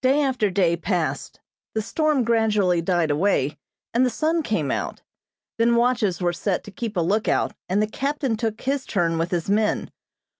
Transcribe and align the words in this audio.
Day 0.00 0.20
after 0.22 0.48
day 0.48 0.76
passed. 0.76 1.40
The 1.74 1.82
storm 1.82 2.22
gradually 2.22 2.80
died 2.80 3.10
away, 3.10 3.58
and 3.92 4.06
the 4.06 4.10
sun 4.10 4.44
came 4.44 4.70
out. 4.70 5.02
Then 5.58 5.74
watches 5.74 6.20
were 6.22 6.32
set 6.32 6.62
to 6.62 6.70
keep 6.70 6.96
a 6.96 7.00
lookout, 7.00 7.52
and 7.68 7.82
the 7.82 7.88
captain 7.88 8.36
took 8.36 8.60
his 8.60 8.86
turn 8.86 9.18
with 9.18 9.32
his 9.32 9.50
men. 9.50 9.90